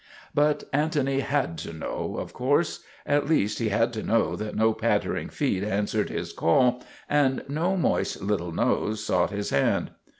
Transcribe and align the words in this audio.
But 0.33 0.63
Antony 0.73 1.19
had 1.19 1.59
to 1.59 1.71
know, 1.73 2.17
of 2.17 2.33
course. 2.33 2.79
At 3.05 3.29
least, 3.29 3.59
he 3.59 3.69
had 3.69 3.93
to 3.93 4.01
know 4.01 4.35
that 4.35 4.55
no 4.55 4.73
pattering 4.73 5.29
feet 5.29 5.63
answered 5.63 6.09
his 6.09 6.33
call 6.33 6.81
and 7.07 7.43
no 7.47 7.77
moist 7.77 8.19
little 8.19 8.51
nose 8.51 9.05
sought 9.05 9.29
his 9.29 9.51
hand. 9.51 9.91